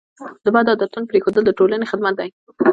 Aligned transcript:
د 0.43 0.45
بد 0.55 0.67
عادتونو 0.71 1.09
پرېښودل 1.11 1.43
د 1.45 1.51
ټولنې 1.59 1.89
خدمت 1.91 2.13
دی. 2.19 2.29